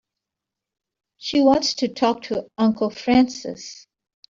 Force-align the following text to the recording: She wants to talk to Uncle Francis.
She 1.17 1.41
wants 1.41 1.75
to 1.75 1.87
talk 1.87 2.23
to 2.23 2.47
Uncle 2.57 2.89
Francis. 2.89 3.85